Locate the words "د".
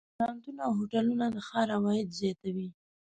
1.31-1.37